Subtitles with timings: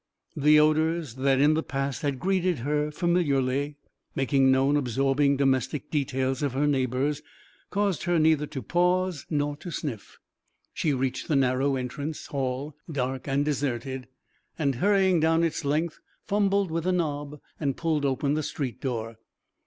[0.35, 3.75] The odours that in the past had greeted her familiarly,
[4.15, 7.21] making known absorbing domestic details of her neighbours,
[7.69, 10.17] caused her neither to pause nor to sniff.
[10.73, 14.07] She reached the narrow entrance hall, dark and deserted,
[14.57, 19.17] and, hurrying down its length, fumbled with the knob and pulled open the street door.